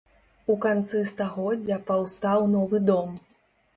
[0.53, 3.13] У канцы стагоддзя паўстаў новы дом.